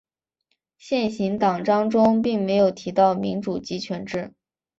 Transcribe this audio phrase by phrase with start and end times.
[0.79, 4.33] 现行党章中并没有提到民主集权制。